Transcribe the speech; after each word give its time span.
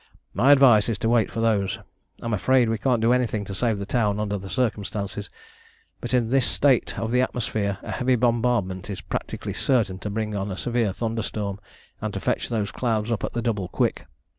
My 0.33 0.51
advice 0.51 0.89
is 0.89 0.97
to 0.97 1.09
wait 1.09 1.29
for 1.31 1.41
those. 1.41 1.77
I'm 2.23 2.33
afraid 2.33 2.69
we 2.69 2.79
can't 2.79 3.03
do 3.03 3.13
anything 3.13 3.45
to 3.45 3.53
save 3.53 3.77
the 3.77 3.85
town 3.85 4.19
under 4.19 4.35
the 4.39 4.49
circumstances, 4.49 5.29
but 5.99 6.11
in 6.11 6.31
this 6.31 6.47
state 6.47 6.97
of 6.97 7.11
the 7.11 7.21
atmosphere 7.21 7.77
a 7.83 7.91
heavy 7.91 8.15
bombardment 8.15 8.89
is 8.89 8.99
practically 8.99 9.53
certain 9.53 9.99
to 9.99 10.09
bring 10.09 10.33
on 10.35 10.49
a 10.49 10.57
severe 10.57 10.91
thunderstorm, 10.91 11.59
and 12.01 12.15
to 12.15 12.19
fetch 12.19 12.49
those 12.49 12.71
clouds 12.71 13.11
up 13.11 13.23
at 13.23 13.33
the 13.33 13.43
double 13.43 13.67
quick. 13.67 14.07